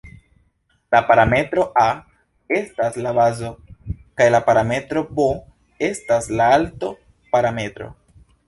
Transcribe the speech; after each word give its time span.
La 0.93 1.01
parametro 1.09 1.65
"a" 1.81 1.83
estas 2.61 2.97
la 3.07 3.13
bazo 3.19 3.51
kaj 3.93 4.29
la 4.37 4.41
parametro 4.51 5.05
"b" 5.21 5.29
estas 5.93 6.33
la 6.41 6.53
"alto"-parametro. 6.59 7.93